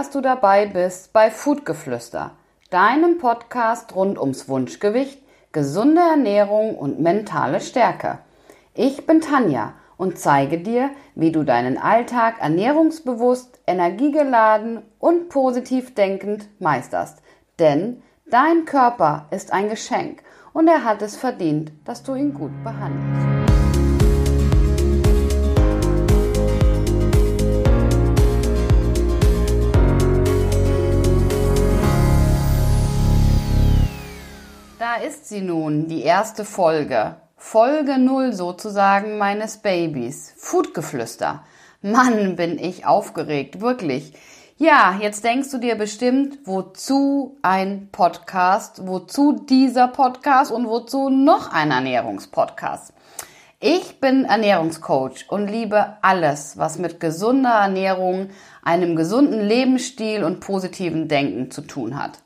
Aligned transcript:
dass 0.00 0.08
du 0.08 0.22
dabei 0.22 0.64
bist 0.64 1.12
bei 1.12 1.30
Foodgeflüster, 1.30 2.30
deinem 2.70 3.18
Podcast 3.18 3.94
rund 3.94 4.18
ums 4.18 4.48
Wunschgewicht, 4.48 5.22
gesunde 5.52 6.00
Ernährung 6.00 6.74
und 6.74 7.00
mentale 7.00 7.60
Stärke. 7.60 8.16
Ich 8.72 9.04
bin 9.04 9.20
Tanja 9.20 9.74
und 9.98 10.18
zeige 10.18 10.56
dir, 10.56 10.88
wie 11.16 11.32
du 11.32 11.42
deinen 11.42 11.76
Alltag 11.76 12.36
ernährungsbewusst, 12.40 13.60
energiegeladen 13.66 14.80
und 14.98 15.28
positiv 15.28 15.94
denkend 15.94 16.48
meisterst. 16.60 17.18
Denn 17.58 18.02
dein 18.30 18.64
Körper 18.64 19.26
ist 19.30 19.52
ein 19.52 19.68
Geschenk 19.68 20.22
und 20.54 20.66
er 20.66 20.82
hat 20.82 21.02
es 21.02 21.14
verdient, 21.14 21.72
dass 21.84 22.02
du 22.02 22.14
ihn 22.14 22.32
gut 22.32 22.52
behandelst. 22.64 23.39
Sie 35.30 35.40
nun, 35.40 35.86
die 35.86 36.02
erste 36.02 36.44
Folge. 36.44 37.14
Folge 37.36 37.98
null 37.98 38.32
sozusagen 38.32 39.16
meines 39.16 39.58
Babys. 39.58 40.34
Foodgeflüster. 40.36 41.44
Mann, 41.82 42.34
bin 42.34 42.58
ich 42.58 42.84
aufgeregt, 42.84 43.60
wirklich. 43.60 44.12
Ja, 44.58 44.98
jetzt 45.00 45.22
denkst 45.24 45.52
du 45.52 45.58
dir 45.58 45.76
bestimmt, 45.76 46.40
wozu 46.44 47.38
ein 47.42 47.88
Podcast, 47.92 48.86
wozu 48.88 49.32
dieser 49.48 49.86
Podcast 49.86 50.50
und 50.50 50.66
wozu 50.66 51.08
noch 51.08 51.52
ein 51.52 51.70
Ernährungspodcast. 51.70 52.92
Ich 53.60 54.00
bin 54.00 54.24
Ernährungscoach 54.24 55.26
und 55.28 55.46
liebe 55.46 55.96
alles, 56.02 56.58
was 56.58 56.78
mit 56.78 56.98
gesunder 56.98 57.52
Ernährung, 57.52 58.30
einem 58.64 58.96
gesunden 58.96 59.40
Lebensstil 59.40 60.24
und 60.24 60.40
positiven 60.40 61.06
Denken 61.06 61.52
zu 61.52 61.62
tun 61.62 62.02
hat. 62.02 62.18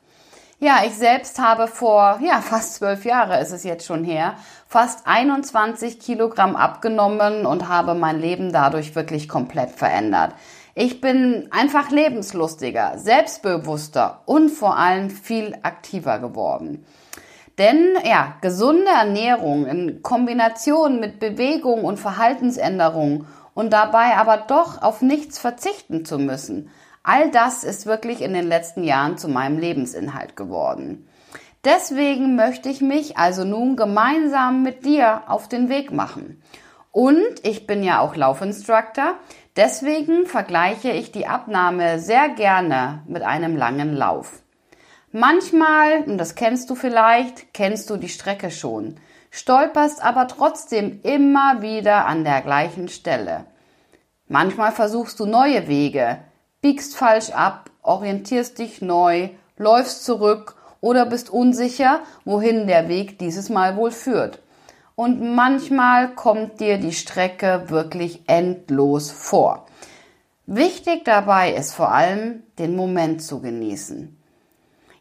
Ja, 0.65 0.81
ich 0.87 0.95
selbst 0.95 1.39
habe 1.39 1.67
vor, 1.67 2.21
ja, 2.23 2.41
fast 2.41 2.77
zwölf 2.77 3.05
Jahre 3.05 3.39
ist 3.39 3.53
es 3.53 3.65
jetzt 3.65 3.85
schon 3.85 4.03
her, 4.03 4.37
fast 4.67 5.07
21 5.07 6.01
Kilogramm 6.01 6.57
abgenommen 6.57 7.45
und 7.45 7.69
habe 7.69 7.95
mein 7.95 8.19
Leben 8.19 8.51
dadurch 8.51 8.95
wirklich 8.95 9.29
komplett 9.29 9.73
verändert. 9.73 10.33
Ich 10.75 11.03
bin 11.03 11.49
einfach 11.51 11.91
lebenslustiger, 11.91 12.97
selbstbewusster 12.97 14.23
und 14.25 14.49
vor 14.49 14.79
allem 14.79 15.11
viel 15.11 15.55
aktiver 15.63 16.19
geworden. 16.19 16.87
Denn 17.59 17.99
ja, 18.03 18.37
gesunde 18.41 18.89
Ernährung 18.91 19.67
in 19.67 20.03
Kombination 20.03 20.99
mit 20.99 21.21
Bewegung 21.21 21.85
und 21.85 21.99
Verhaltensänderung 21.99 23.27
und 23.53 23.75
dabei 23.75 24.17
aber 24.17 24.39
doch 24.39 24.81
auf 24.81 25.03
nichts 25.03 25.39
verzichten 25.39 26.07
zu 26.07 26.19
müssen, 26.19 26.71
All 27.07 27.31
das 27.31 27.65
ist 27.65 27.85
wirklich 27.85 28.23
in 28.23 28.33
den 28.33 28.49
letzten 28.49 28.83
Jahren 28.83 29.19
zu 29.19 29.29
meinem 29.29 29.59
Lebensinhalt 29.59 30.37
geworden. 30.37 31.07
Deswegen 31.63 32.35
möchte 32.35 32.71
ich 32.71 32.81
mich 32.81 33.19
also 33.19 33.45
nun 33.45 33.77
gemeinsam 33.77 34.63
mit 34.63 34.87
dir 34.87 35.23
auf 35.27 35.47
den 35.47 35.69
Weg 35.69 35.93
machen. 35.93 36.43
Und 36.93 37.23
ich 37.43 37.67
bin 37.67 37.83
ja 37.83 38.01
auch 38.01 38.17
Laufinstructor, 38.17 39.17
deswegen 39.55 40.25
vergleiche 40.25 40.93
ich 40.93 41.13
die 41.13 41.27
Abnahme 41.27 41.99
sehr 41.99 42.31
gerne 42.31 43.03
mit 43.07 43.23
einem 43.23 43.55
langen 43.55 43.95
Lauf. 43.95 44.43
Manchmal, 45.13 46.05
und 46.05 46.17
das 46.17 46.35
kennst 46.35 46.71
du 46.71 46.75
vielleicht, 46.75 47.53
kennst 47.53 47.91
du 47.91 47.99
die 47.99 48.09
Strecke 48.09 48.51
schon, 48.51 48.97
stolperst 49.31 50.03
aber 50.03 50.27
trotzdem 50.27 51.01
immer 51.03 51.61
wieder 51.61 52.07
an 52.07 52.25
der 52.25 52.41
gleichen 52.41 52.89
Stelle. 52.89 53.45
Manchmal 54.27 54.73
versuchst 54.73 55.21
du 55.21 55.27
neue 55.27 55.69
Wege, 55.69 56.19
biegst 56.65 56.97
falsch 56.97 57.29
ab, 57.29 57.69
orientierst 57.83 58.59
dich 58.59 58.81
neu, 58.81 59.29
läufst 59.59 60.03
zurück 60.03 60.57
oder 60.81 61.05
bist 61.05 61.29
unsicher, 61.29 62.01
wohin 62.25 62.67
der 62.67 62.89
Weg 62.89 63.19
dieses 63.19 63.51
Mal 63.51 63.77
wohl 63.77 63.91
führt. 63.91 64.41
Und 64.95 65.35
manchmal 65.35 66.15
kommt 66.15 66.61
dir 66.61 66.79
die 66.79 66.95
Strecke 66.95 67.65
wirklich 67.67 68.23
endlos 68.29 69.11
vor. 69.11 69.67
Wichtig 70.47 71.05
dabei 71.05 71.53
ist 71.53 71.75
vor 71.75 71.93
allem, 71.93 72.43
den 72.59 72.77
Moment 72.77 73.23
zu 73.23 73.43
genießen. 73.43 74.19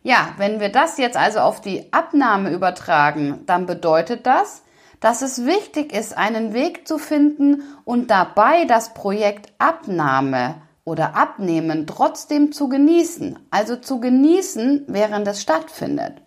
Ja, 0.01 0.33
wenn 0.35 0.59
wir 0.59 0.69
das 0.69 0.97
jetzt 0.97 1.15
also 1.15 1.39
auf 1.39 1.61
die 1.61 1.93
Abnahme 1.93 2.49
übertragen, 2.49 3.39
dann 3.45 3.67
bedeutet 3.67 4.25
das, 4.27 4.63
dass 4.99 5.21
es 5.21 5.45
wichtig 5.45 5.93
ist, 5.93 6.17
einen 6.17 6.53
Weg 6.53 6.89
zu 6.89 6.97
finden 6.97 7.63
und 7.85 8.11
dabei 8.11 8.65
das 8.65 8.93
Projekt 8.93 9.53
Abnahme 9.59 10.55
oder 10.85 11.15
Abnehmen 11.15 11.87
trotzdem 11.87 12.51
zu 12.51 12.69
genießen, 12.69 13.39
also 13.51 13.75
zu 13.75 13.99
genießen, 13.99 14.85
während 14.87 15.27
es 15.27 15.41
stattfindet. 15.41 16.21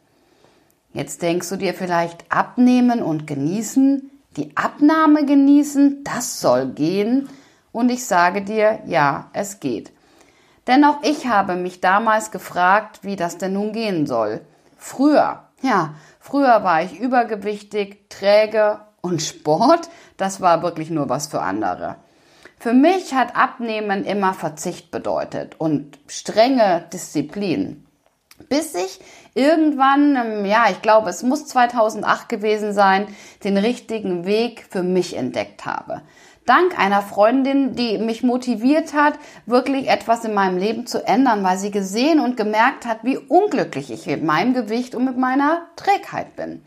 Jetzt 0.93 1.21
denkst 1.21 1.49
du 1.50 1.56
dir 1.56 1.75
vielleicht 1.75 2.31
abnehmen 2.33 3.03
und 3.03 3.27
genießen, 3.27 4.11
die 4.37 4.56
Abnahme 4.56 5.27
genießen, 5.27 6.05
das 6.05 6.41
soll 6.41 6.69
gehen. 6.69 7.28
Und 7.72 7.91
ich 7.91 8.06
sage 8.06 8.43
dir, 8.43 8.81
ja, 8.87 9.28
es 9.34 9.61
geht. 9.61 9.93
Denn 10.66 10.84
auch 10.84 11.03
ich 11.03 11.27
habe 11.27 11.56
mich 11.56 11.81
damals 11.81 12.31
gefragt, 12.31 13.00
wie 13.03 13.16
das 13.16 13.39
denn 13.39 13.53
nun 13.53 13.72
gehen 13.72 14.06
soll. 14.06 14.41
Früher, 14.78 15.45
ja, 15.62 15.95
früher 16.19 16.65
war 16.65 16.83
ich 16.83 16.99
übergewichtig, 16.99 18.09
träge 18.09 18.81
und 19.00 19.22
Sport, 19.22 19.89
das 20.16 20.41
war 20.41 20.62
wirklich 20.62 20.91
nur 20.91 21.09
was 21.09 21.27
für 21.27 21.43
andere. 21.43 21.97
Für 22.59 22.72
mich 22.72 23.15
hat 23.15 23.37
Abnehmen 23.37 24.05
immer 24.05 24.33
Verzicht 24.33 24.91
bedeutet 24.91 25.56
und 25.59 25.99
strenge 26.06 26.87
Disziplin. 26.93 27.87
Bis 28.49 28.75
ich 28.75 29.00
irgendwann, 29.34 30.17
ähm, 30.17 30.44
ja, 30.44 30.66
ich 30.71 30.83
glaube, 30.83 31.11
es 31.11 31.22
muss 31.22 31.47
2008 31.47 32.28
gewesen 32.28 32.72
sein, 32.72 33.06
den 33.45 33.56
richtigen 33.56 34.25
Weg 34.25 34.66
für 34.71 34.83
mich 34.83 35.16
entdeckt 35.16 35.66
habe. 35.66 36.03
Dank 36.47 36.78
einer 36.78 37.03
Freundin, 37.03 37.75
die 37.75 37.99
mich 37.99 38.22
motiviert 38.22 38.95
hat, 38.95 39.15
wirklich 39.47 39.89
etwas 39.89 40.25
in 40.25 40.33
meinem 40.33 40.59
Leben 40.59 40.87
zu 40.87 41.05
ändern, 41.05 41.43
weil 41.43 41.59
sie 41.59 41.72
gesehen 41.72 42.21
und 42.21 42.37
gemerkt 42.37 42.87
hat, 42.87 42.99
wie 43.03 43.19
unglücklich 43.19 43.91
ich 43.91 44.06
mit 44.06 44.22
meinem 44.22 44.55
Gewicht 44.55 44.95
und 44.95 45.05
mit 45.05 45.19
meiner 45.19 45.66
Trägheit 45.77 46.37
bin. 46.37 46.62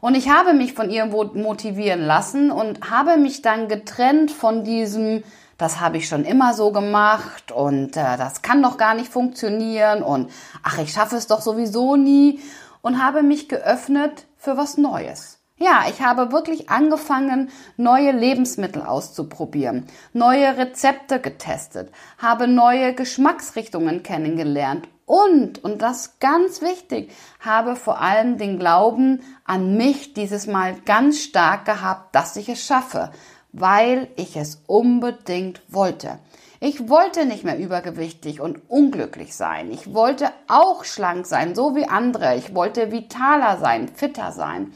Und 0.00 0.14
ich 0.14 0.30
habe 0.30 0.54
mich 0.54 0.72
von 0.72 0.90
ihr 0.90 1.06
motivieren 1.06 2.00
lassen 2.00 2.50
und 2.50 2.90
habe 2.90 3.18
mich 3.18 3.42
dann 3.42 3.68
getrennt 3.68 4.30
von 4.30 4.64
diesem, 4.64 5.22
das 5.58 5.80
habe 5.80 5.98
ich 5.98 6.08
schon 6.08 6.24
immer 6.24 6.54
so 6.54 6.72
gemacht 6.72 7.52
und 7.52 7.96
äh, 7.96 8.16
das 8.16 8.40
kann 8.40 8.62
doch 8.62 8.78
gar 8.78 8.94
nicht 8.94 9.12
funktionieren 9.12 10.02
und 10.02 10.30
ach, 10.62 10.78
ich 10.78 10.92
schaffe 10.92 11.16
es 11.16 11.26
doch 11.26 11.42
sowieso 11.42 11.96
nie 11.96 12.40
und 12.80 13.02
habe 13.02 13.22
mich 13.22 13.48
geöffnet 13.48 14.26
für 14.38 14.56
was 14.56 14.78
Neues. 14.78 15.38
Ja, 15.58 15.84
ich 15.90 16.00
habe 16.00 16.32
wirklich 16.32 16.70
angefangen, 16.70 17.50
neue 17.76 18.12
Lebensmittel 18.12 18.80
auszuprobieren, 18.80 19.84
neue 20.14 20.56
Rezepte 20.56 21.20
getestet, 21.20 21.92
habe 22.16 22.48
neue 22.48 22.94
Geschmacksrichtungen 22.94 24.02
kennengelernt 24.02 24.88
und, 25.10 25.64
und 25.64 25.82
das 25.82 26.20
ganz 26.20 26.62
wichtig, 26.62 27.10
habe 27.40 27.74
vor 27.74 28.00
allem 28.00 28.38
den 28.38 28.60
Glauben 28.60 29.24
an 29.44 29.76
mich 29.76 30.14
dieses 30.14 30.46
Mal 30.46 30.76
ganz 30.84 31.18
stark 31.18 31.64
gehabt, 31.64 32.14
dass 32.14 32.36
ich 32.36 32.48
es 32.48 32.64
schaffe, 32.64 33.10
weil 33.50 34.06
ich 34.14 34.36
es 34.36 34.62
unbedingt 34.68 35.62
wollte. 35.66 36.20
Ich 36.60 36.88
wollte 36.88 37.26
nicht 37.26 37.42
mehr 37.42 37.58
übergewichtig 37.58 38.40
und 38.40 38.70
unglücklich 38.70 39.34
sein. 39.34 39.72
Ich 39.72 39.92
wollte 39.92 40.30
auch 40.46 40.84
schlank 40.84 41.26
sein, 41.26 41.56
so 41.56 41.74
wie 41.74 41.88
andere. 41.88 42.36
Ich 42.36 42.54
wollte 42.54 42.92
vitaler 42.92 43.58
sein, 43.58 43.88
fitter 43.88 44.30
sein. 44.30 44.72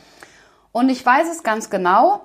Und 0.73 0.89
ich 0.89 1.07
weiß 1.07 1.31
es 1.31 1.45
ganz 1.45 1.71
genau. 1.71 2.23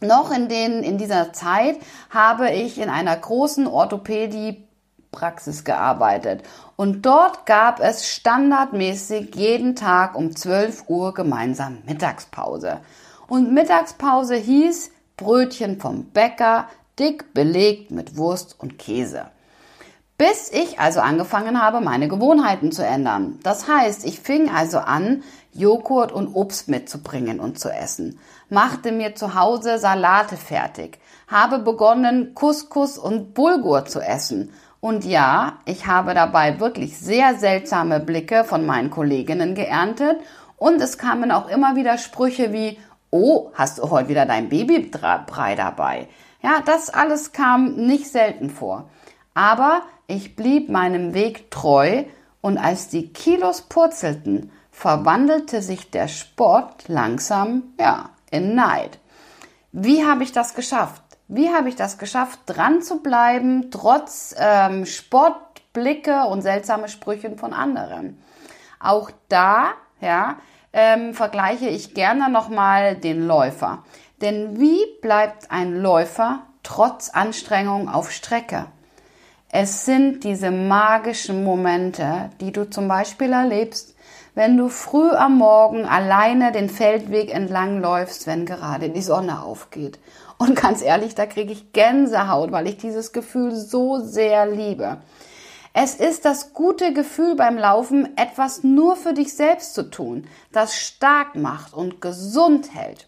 Noch 0.00 0.30
in 0.30 0.46
den, 0.46 0.84
in 0.84 0.96
dieser 0.96 1.32
Zeit 1.32 1.76
habe 2.08 2.52
ich 2.52 2.78
in 2.78 2.88
einer 2.88 3.16
großen 3.16 3.66
Orthopädie 3.66 4.68
Praxis 5.12 5.62
gearbeitet. 5.62 6.42
Und 6.74 7.06
dort 7.06 7.46
gab 7.46 7.78
es 7.78 8.08
standardmäßig 8.08 9.34
jeden 9.36 9.76
Tag 9.76 10.16
um 10.16 10.34
12 10.34 10.88
Uhr 10.88 11.14
gemeinsam 11.14 11.78
Mittagspause. 11.86 12.80
Und 13.28 13.52
Mittagspause 13.52 14.34
hieß 14.34 14.90
Brötchen 15.16 15.78
vom 15.78 16.06
Bäcker, 16.06 16.66
dick 16.98 17.32
belegt 17.34 17.90
mit 17.90 18.16
Wurst 18.16 18.56
und 18.58 18.78
Käse. 18.78 19.26
Bis 20.18 20.52
ich 20.52 20.78
also 20.78 21.00
angefangen 21.00 21.60
habe, 21.60 21.80
meine 21.80 22.08
Gewohnheiten 22.08 22.70
zu 22.70 22.84
ändern. 22.84 23.38
Das 23.42 23.68
heißt, 23.68 24.04
ich 24.04 24.20
fing 24.20 24.50
also 24.50 24.78
an, 24.78 25.22
Joghurt 25.52 26.12
und 26.12 26.34
Obst 26.34 26.68
mitzubringen 26.68 27.40
und 27.40 27.58
zu 27.58 27.68
essen, 27.68 28.18
machte 28.48 28.92
mir 28.92 29.14
zu 29.14 29.34
Hause 29.34 29.78
Salate 29.78 30.36
fertig, 30.36 30.98
habe 31.28 31.58
begonnen, 31.58 32.34
Couscous 32.34 32.96
und 32.98 33.34
Bulgur 33.34 33.84
zu 33.84 34.00
essen. 34.00 34.52
Und 34.84 35.04
ja, 35.04 35.58
ich 35.64 35.86
habe 35.86 36.12
dabei 36.12 36.58
wirklich 36.58 36.98
sehr 36.98 37.36
seltsame 37.36 38.00
Blicke 38.00 38.42
von 38.42 38.66
meinen 38.66 38.90
Kolleginnen 38.90 39.54
geerntet 39.54 40.18
und 40.56 40.80
es 40.80 40.98
kamen 40.98 41.30
auch 41.30 41.48
immer 41.48 41.76
wieder 41.76 41.98
Sprüche 41.98 42.52
wie, 42.52 42.80
oh, 43.10 43.52
hast 43.54 43.78
du 43.78 43.90
heute 43.90 44.08
wieder 44.08 44.26
dein 44.26 44.48
Babybrei 44.48 45.54
dabei? 45.54 46.08
Ja, 46.42 46.62
das 46.66 46.90
alles 46.90 47.30
kam 47.30 47.76
nicht 47.76 48.08
selten 48.08 48.50
vor. 48.50 48.90
Aber 49.34 49.82
ich 50.08 50.34
blieb 50.34 50.68
meinem 50.68 51.14
Weg 51.14 51.52
treu 51.52 52.02
und 52.40 52.58
als 52.58 52.88
die 52.88 53.12
Kilos 53.12 53.62
purzelten, 53.62 54.50
verwandelte 54.72 55.62
sich 55.62 55.92
der 55.92 56.08
Sport 56.08 56.88
langsam, 56.88 57.74
ja, 57.78 58.10
in 58.32 58.56
Neid. 58.56 58.98
Wie 59.70 60.04
habe 60.04 60.24
ich 60.24 60.32
das 60.32 60.54
geschafft? 60.54 61.02
Wie 61.28 61.50
habe 61.50 61.68
ich 61.68 61.76
das 61.76 61.98
geschafft, 61.98 62.40
dran 62.46 62.82
zu 62.82 63.02
bleiben, 63.02 63.70
trotz 63.70 64.34
ähm, 64.38 64.86
Sportblicke 64.86 66.24
und 66.24 66.42
seltsame 66.42 66.88
Sprüche 66.88 67.36
von 67.36 67.52
anderen? 67.52 68.22
Auch 68.80 69.10
da, 69.28 69.72
ja, 70.00 70.36
ähm, 70.72 71.14
vergleiche 71.14 71.68
ich 71.68 71.94
gerne 71.94 72.30
nochmal 72.30 72.96
den 72.96 73.26
Läufer. 73.26 73.84
Denn 74.20 74.58
wie 74.60 74.80
bleibt 75.00 75.50
ein 75.50 75.74
Läufer 75.74 76.40
trotz 76.62 77.10
Anstrengung 77.10 77.88
auf 77.88 78.10
Strecke? 78.10 78.66
Es 79.48 79.84
sind 79.84 80.24
diese 80.24 80.50
magischen 80.50 81.44
Momente, 81.44 82.30
die 82.40 82.52
du 82.52 82.70
zum 82.70 82.88
Beispiel 82.88 83.32
erlebst, 83.32 83.94
wenn 84.34 84.56
du 84.56 84.70
früh 84.70 85.10
am 85.10 85.36
Morgen 85.36 85.84
alleine 85.84 86.52
den 86.52 86.70
Feldweg 86.70 87.34
entlang 87.34 87.80
läufst, 87.82 88.26
wenn 88.26 88.46
gerade 88.46 88.88
die 88.88 89.02
Sonne 89.02 89.42
aufgeht. 89.42 89.98
Und 90.42 90.56
ganz 90.56 90.82
ehrlich, 90.82 91.14
da 91.14 91.24
kriege 91.24 91.52
ich 91.52 91.72
Gänsehaut, 91.72 92.50
weil 92.50 92.66
ich 92.66 92.76
dieses 92.76 93.12
Gefühl 93.12 93.54
so 93.54 94.00
sehr 94.00 94.44
liebe. 94.44 94.96
Es 95.72 95.94
ist 95.94 96.24
das 96.24 96.52
gute 96.52 96.92
Gefühl 96.92 97.36
beim 97.36 97.56
Laufen, 97.56 98.16
etwas 98.16 98.64
nur 98.64 98.96
für 98.96 99.12
dich 99.12 99.34
selbst 99.34 99.72
zu 99.72 99.88
tun, 99.88 100.26
das 100.50 100.76
stark 100.76 101.36
macht 101.36 101.74
und 101.74 102.00
gesund 102.00 102.74
hält. 102.74 103.06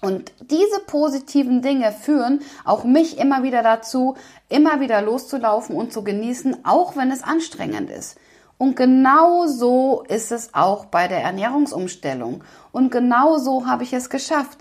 Und 0.00 0.32
diese 0.50 0.80
positiven 0.80 1.62
Dinge 1.62 1.92
führen 1.92 2.40
auch 2.64 2.82
mich 2.82 3.18
immer 3.18 3.44
wieder 3.44 3.62
dazu, 3.62 4.16
immer 4.48 4.80
wieder 4.80 5.00
loszulaufen 5.00 5.76
und 5.76 5.92
zu 5.92 6.02
genießen, 6.02 6.64
auch 6.64 6.96
wenn 6.96 7.12
es 7.12 7.22
anstrengend 7.22 7.88
ist. 7.88 8.18
Und 8.58 8.74
genau 8.74 9.46
so 9.46 10.04
ist 10.08 10.32
es 10.32 10.52
auch 10.52 10.86
bei 10.86 11.06
der 11.06 11.22
Ernährungsumstellung. 11.22 12.42
Und 12.72 12.90
genau 12.90 13.38
so 13.38 13.68
habe 13.68 13.84
ich 13.84 13.92
es 13.92 14.10
geschafft, 14.10 14.58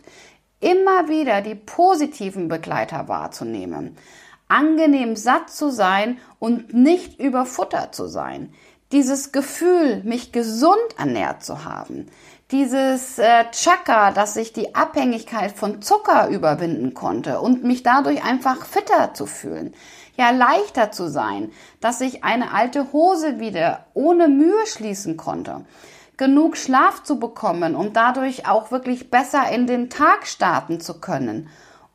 immer 0.59 1.07
wieder 1.07 1.41
die 1.41 1.55
positiven 1.55 2.47
Begleiter 2.47 3.07
wahrzunehmen, 3.07 3.97
angenehm 4.47 5.15
satt 5.15 5.49
zu 5.49 5.69
sein 5.69 6.19
und 6.39 6.73
nicht 6.73 7.19
überfuttert 7.19 7.93
zu 7.93 8.07
sein. 8.07 8.53
Dieses 8.91 9.33
Gefühl, 9.33 10.01
mich 10.03 10.31
gesund 10.31 10.77
ernährt 10.97 11.43
zu 11.43 11.65
haben, 11.65 12.07
dieses 12.51 13.19
äh, 13.19 13.43
Chakra, 13.51 14.11
dass 14.11 14.37
ich 14.37 14.53
die 14.53 14.73
Abhängigkeit 14.73 15.51
von 15.51 15.81
Zucker 15.81 16.29
überwinden 16.29 16.93
konnte 16.93 17.41
und 17.41 17.65
mich 17.65 17.83
dadurch 17.83 18.23
einfach 18.23 18.65
fitter 18.65 19.13
zu 19.13 19.25
fühlen, 19.25 19.73
ja 20.15 20.29
leichter 20.31 20.91
zu 20.91 21.09
sein, 21.09 21.51
dass 21.81 21.99
ich 21.99 22.23
eine 22.23 22.53
alte 22.53 22.93
Hose 22.93 23.39
wieder 23.39 23.85
ohne 23.93 24.29
Mühe 24.29 24.65
schließen 24.65 25.17
konnte, 25.17 25.65
genug 26.17 26.57
Schlaf 26.57 27.03
zu 27.03 27.19
bekommen 27.19 27.75
und 27.75 27.95
dadurch 27.95 28.47
auch 28.47 28.71
wirklich 28.71 29.09
besser 29.11 29.49
in 29.51 29.67
den 29.67 29.89
Tag 29.89 30.27
starten 30.27 30.79
zu 30.79 30.99
können 30.99 31.49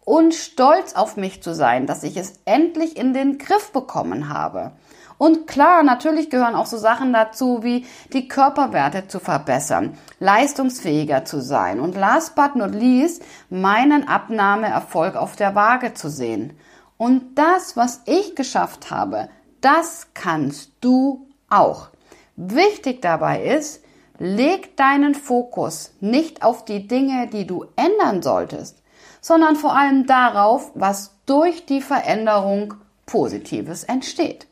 und 0.04 0.34
stolz 0.34 0.94
auf 0.94 1.16
mich 1.16 1.42
zu 1.42 1.54
sein, 1.54 1.86
dass 1.86 2.02
ich 2.02 2.16
es 2.16 2.40
endlich 2.44 2.96
in 2.96 3.14
den 3.14 3.38
Griff 3.38 3.72
bekommen 3.72 4.28
habe. 4.28 4.72
Und 5.18 5.46
klar, 5.46 5.84
natürlich 5.84 6.30
gehören 6.30 6.56
auch 6.56 6.66
so 6.66 6.76
Sachen 6.76 7.12
dazu, 7.12 7.62
wie 7.62 7.86
die 8.12 8.26
Körperwerte 8.26 9.06
zu 9.06 9.20
verbessern, 9.20 9.96
leistungsfähiger 10.18 11.24
zu 11.24 11.40
sein 11.40 11.78
und 11.78 11.94
last 11.94 12.34
but 12.34 12.56
not 12.56 12.74
least 12.74 13.22
meinen 13.48 14.08
Abnahmeerfolg 14.08 15.14
auf 15.14 15.36
der 15.36 15.54
Waage 15.54 15.94
zu 15.94 16.08
sehen. 16.08 16.58
Und 16.96 17.36
das, 17.36 17.76
was 17.76 18.02
ich 18.06 18.34
geschafft 18.34 18.90
habe, 18.90 19.28
das 19.60 20.08
kannst 20.14 20.72
du 20.80 21.28
auch. 21.48 21.90
Wichtig 22.34 23.00
dabei 23.00 23.44
ist, 23.44 23.84
leg 24.22 24.76
deinen 24.76 25.16
Fokus 25.16 25.94
nicht 26.00 26.44
auf 26.44 26.64
die 26.64 26.86
Dinge, 26.86 27.26
die 27.26 27.44
du 27.44 27.66
ändern 27.74 28.22
solltest, 28.22 28.80
sondern 29.20 29.56
vor 29.56 29.76
allem 29.76 30.06
darauf, 30.06 30.70
was 30.74 31.16
durch 31.26 31.66
die 31.66 31.80
Veränderung 31.80 32.74
Positives 33.04 33.82
entsteht. 33.82 34.46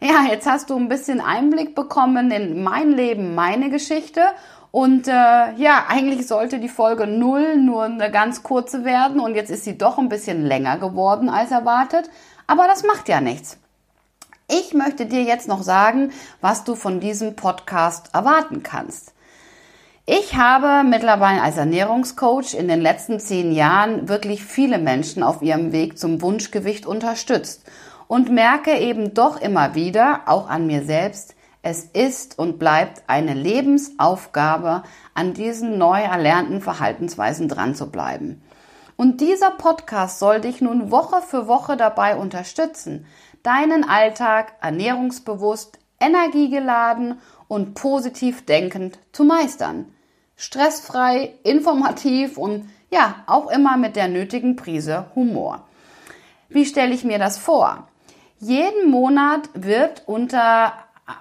Ja, 0.00 0.30
jetzt 0.30 0.46
hast 0.46 0.70
du 0.70 0.76
ein 0.76 0.88
bisschen 0.88 1.20
Einblick 1.20 1.74
bekommen 1.74 2.30
in 2.30 2.62
mein 2.62 2.92
Leben, 2.92 3.34
meine 3.34 3.70
Geschichte. 3.70 4.20
Und 4.70 5.08
äh, 5.08 5.10
ja, 5.10 5.86
eigentlich 5.88 6.28
sollte 6.28 6.60
die 6.60 6.68
Folge 6.68 7.08
0 7.08 7.56
nur 7.56 7.84
eine 7.84 8.10
ganz 8.12 8.44
kurze 8.44 8.84
werden 8.84 9.18
und 9.20 9.34
jetzt 9.34 9.50
ist 9.50 9.64
sie 9.64 9.76
doch 9.76 9.98
ein 9.98 10.08
bisschen 10.08 10.44
länger 10.44 10.78
geworden 10.78 11.28
als 11.28 11.50
erwartet. 11.50 12.08
Aber 12.46 12.68
das 12.68 12.84
macht 12.84 13.08
ja 13.08 13.20
nichts. 13.20 13.58
Ich 14.48 14.74
möchte 14.74 15.06
dir 15.06 15.24
jetzt 15.24 15.48
noch 15.48 15.62
sagen, 15.62 16.12
was 16.40 16.62
du 16.62 16.76
von 16.76 17.00
diesem 17.00 17.34
Podcast 17.34 18.10
erwarten 18.14 18.62
kannst. 18.62 19.12
Ich 20.06 20.36
habe 20.36 20.88
mittlerweile 20.88 21.42
als 21.42 21.56
Ernährungscoach 21.56 22.54
in 22.54 22.68
den 22.68 22.80
letzten 22.80 23.18
zehn 23.18 23.50
Jahren 23.50 24.08
wirklich 24.08 24.44
viele 24.44 24.78
Menschen 24.78 25.24
auf 25.24 25.42
ihrem 25.42 25.72
Weg 25.72 25.98
zum 25.98 26.22
Wunschgewicht 26.22 26.86
unterstützt 26.86 27.64
und 28.06 28.30
merke 28.30 28.78
eben 28.78 29.14
doch 29.14 29.40
immer 29.40 29.74
wieder, 29.74 30.20
auch 30.26 30.48
an 30.48 30.68
mir 30.68 30.84
selbst, 30.84 31.34
es 31.62 31.82
ist 31.82 32.38
und 32.38 32.60
bleibt 32.60 33.02
eine 33.08 33.34
Lebensaufgabe, 33.34 34.84
an 35.14 35.34
diesen 35.34 35.76
neu 35.76 36.02
erlernten 36.02 36.60
Verhaltensweisen 36.60 37.48
dran 37.48 37.74
zu 37.74 37.90
bleiben. 37.90 38.40
Und 38.96 39.20
dieser 39.20 39.50
Podcast 39.50 40.20
soll 40.20 40.40
dich 40.40 40.60
nun 40.60 40.92
Woche 40.92 41.20
für 41.20 41.48
Woche 41.48 41.76
dabei 41.76 42.16
unterstützen, 42.16 43.06
deinen 43.46 43.88
Alltag 43.88 44.54
ernährungsbewusst, 44.60 45.78
energiegeladen 46.00 47.20
und 47.46 47.74
positiv 47.74 48.44
denkend 48.44 48.98
zu 49.12 49.24
meistern. 49.24 49.86
Stressfrei, 50.36 51.34
informativ 51.44 52.38
und 52.38 52.68
ja, 52.90 53.22
auch 53.26 53.50
immer 53.50 53.76
mit 53.76 53.94
der 53.94 54.08
nötigen 54.08 54.56
Prise 54.56 55.06
Humor. 55.14 55.64
Wie 56.48 56.66
stelle 56.66 56.92
ich 56.92 57.04
mir 57.04 57.18
das 57.18 57.38
vor? 57.38 57.88
Jeden 58.38 58.90
Monat 58.90 59.48
wird 59.54 60.02
unter, 60.06 60.72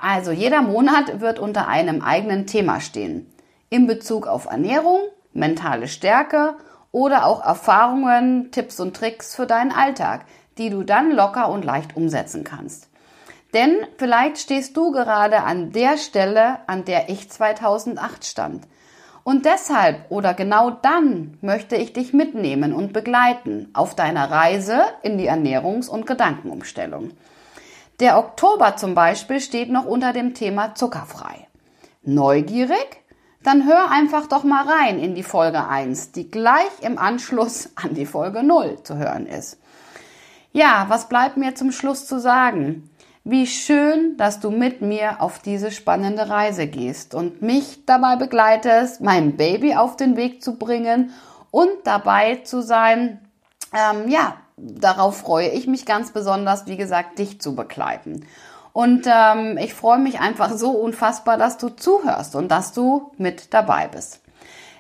also 0.01 0.31
jeder 0.31 0.62
Monat 0.62 1.22
wird 1.22 1.39
unter 1.39 1.68
einem 1.68 2.01
eigenen 2.01 2.48
Thema 2.48 2.82
stehen. 2.82 3.32
In 3.70 3.88
Bezug 3.88 4.27
auf 4.27 4.46
Ernährung, 4.46 5.00
mentale 5.32 5.88
Stärke 5.88 6.55
oder 6.91 7.25
auch 7.25 7.44
Erfahrungen, 7.44 8.51
Tipps 8.51 8.79
und 8.79 8.96
Tricks 8.96 9.36
für 9.36 9.46
deinen 9.46 9.72
Alltag, 9.72 10.25
die 10.57 10.69
du 10.69 10.83
dann 10.83 11.12
locker 11.12 11.50
und 11.50 11.65
leicht 11.65 11.95
umsetzen 11.95 12.43
kannst. 12.43 12.89
Denn 13.53 13.75
vielleicht 13.97 14.38
stehst 14.38 14.75
du 14.75 14.91
gerade 14.91 15.43
an 15.43 15.71
der 15.71 15.97
Stelle, 15.97 16.59
an 16.67 16.85
der 16.85 17.09
ich 17.09 17.29
2008 17.29 18.25
stand 18.25 18.67
und 19.25 19.45
deshalb 19.45 20.05
oder 20.09 20.35
genau 20.35 20.69
dann 20.69 21.39
möchte 21.41 21.75
ich 21.75 21.93
dich 21.93 22.13
mitnehmen 22.13 22.74
und 22.74 22.93
begleiten 22.93 23.69
auf 23.74 23.95
deiner 23.95 24.29
Reise 24.29 24.83
in 25.01 25.17
die 25.17 25.27
Ernährungs- 25.27 25.89
und 25.89 26.05
Gedankenumstellung. 26.05 27.09
Der 28.00 28.19
Oktober 28.19 28.75
zum 28.75 28.93
Beispiel 28.93 29.39
steht 29.39 29.71
noch 29.71 29.85
unter 29.85 30.13
dem 30.13 30.35
Thema 30.35 30.75
zuckerfrei. 30.75 31.47
Neugierig? 32.03 33.01
Dann 33.41 33.65
hör 33.65 33.89
einfach 33.89 34.27
doch 34.27 34.43
mal 34.43 34.63
rein 34.67 35.00
in 35.00 35.15
die 35.15 35.24
Folge 35.24 35.67
1, 35.67 36.12
die 36.12 36.29
gleich 36.29 36.81
im 36.81 37.00
Anschluss 37.00 37.71
an 37.75 37.95
die 37.95 38.05
Folge 38.05 38.43
0 38.43 38.83
zu 38.83 38.95
hören 38.97 39.25
ist. 39.25 39.59
Ja, 40.55 40.85
was 40.88 41.09
bleibt 41.09 41.35
mir 41.35 41.53
zum 41.53 41.74
Schluss 41.74 42.07
zu 42.07 42.17
sagen? 42.17 42.89
Wie 43.25 43.45
schön, 43.45 44.15
dass 44.15 44.39
du 44.39 44.51
mit 44.51 44.81
mir 44.81 45.21
auf 45.21 45.39
diese 45.39 45.69
spannende 45.69 46.29
Reise 46.29 46.65
gehst 46.65 47.13
und 47.13 47.41
mich 47.41 47.85
dabei 47.85 48.15
begleitest, 48.15 49.01
mein 49.01 49.35
Baby 49.35 49.75
auf 49.75 49.97
den 49.97 50.15
Weg 50.15 50.41
zu 50.41 50.55
bringen 50.55 51.12
und 51.51 51.71
dabei 51.83 52.35
zu 52.45 52.62
sein. 52.62 53.19
Ähm, 53.74 54.07
ja, 54.07 54.38
darauf 54.55 55.17
freue 55.17 55.50
ich 55.50 55.67
mich 55.67 55.85
ganz 55.85 56.12
besonders, 56.12 56.67
wie 56.67 56.77
gesagt, 56.77 57.19
dich 57.19 57.41
zu 57.41 57.53
begleiten. 57.53 58.25
Und 58.71 59.07
ähm, 59.07 59.57
ich 59.57 59.74
freue 59.74 60.00
mich 60.00 60.21
einfach 60.21 60.53
so 60.53 60.71
unfassbar, 60.71 61.35
dass 61.35 61.57
du 61.57 61.67
zuhörst 61.67 62.33
und 62.33 62.47
dass 62.47 62.71
du 62.71 63.12
mit 63.17 63.53
dabei 63.53 63.89
bist. 63.89 64.21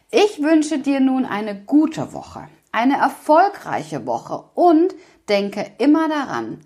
Ich 0.09 0.41
wünsche 0.41 0.79
dir 0.79 1.01
nun 1.01 1.25
eine 1.25 1.53
gute 1.53 2.13
Woche, 2.13 2.47
eine 2.71 2.95
erfolgreiche 2.95 4.05
Woche 4.05 4.45
und 4.53 4.95
denke 5.27 5.71
immer 5.77 6.07
daran, 6.09 6.59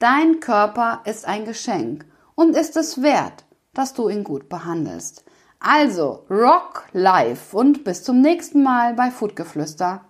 Dein 0.00 0.40
Körper 0.40 1.02
ist 1.06 1.24
ein 1.24 1.44
Geschenk 1.44 2.04
und 2.34 2.56
ist 2.56 2.76
es 2.76 3.00
wert, 3.00 3.44
dass 3.72 3.94
du 3.94 4.08
ihn 4.08 4.24
gut 4.24 4.48
behandelst. 4.48 5.24
Also, 5.60 6.26
rock 6.28 6.84
life 6.92 7.56
und 7.56 7.84
bis 7.84 8.02
zum 8.02 8.20
nächsten 8.20 8.62
Mal 8.62 8.94
bei 8.94 9.10
Foodgeflüster. 9.10 10.04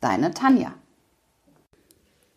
Deine 0.00 0.34
Tanja. 0.34 0.74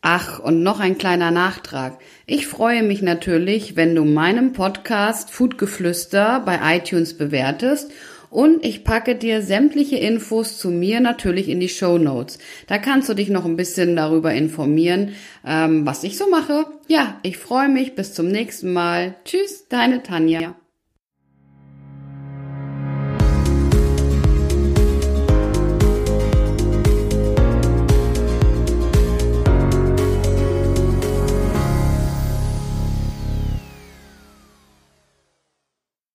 Ach, 0.01 0.39
und 0.39 0.63
noch 0.63 0.79
ein 0.79 0.97
kleiner 0.97 1.31
Nachtrag. 1.31 1.99
Ich 2.27 2.47
freue 2.47 2.81
mich 2.81 3.01
natürlich, 3.01 3.75
wenn 3.75 3.93
du 3.93 4.05
meinen 4.05 4.53
Podcast 4.53 5.31
Foodgeflüster 5.31 6.39
bei 6.39 6.77
iTunes 6.77 7.17
bewertest 7.17 7.91
Und 8.31 8.65
ich 8.65 8.85
packe 8.85 9.15
dir 9.15 9.41
sämtliche 9.41 9.97
Infos 9.97 10.57
zu 10.57 10.71
mir 10.71 11.01
natürlich 11.01 11.50
in 11.50 11.59
die 11.59 11.69
Show 11.69 11.97
Notes. 11.97 12.39
Da 12.65 12.77
kannst 12.77 13.09
du 13.09 13.13
dich 13.13 13.29
noch 13.29 13.43
ein 13.43 13.57
bisschen 13.57 13.97
darüber 13.97 14.33
informieren, 14.33 15.15
ähm, 15.45 15.85
was 15.85 16.05
ich 16.05 16.17
so 16.17 16.29
mache. 16.29 16.65
Ja, 16.88 17.19
ich 17.23 17.38
freue 17.38 17.67
mich. 17.67 17.93
Bis 17.93 18.13
zum 18.13 18.29
nächsten 18.29 18.71
Mal. 18.71 19.15
Tschüss, 19.25 19.67
deine 19.67 20.01
Tanja. 20.01 20.55